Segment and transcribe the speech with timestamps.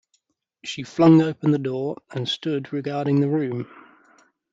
[0.63, 3.67] She flung open the door and stood regarding the room.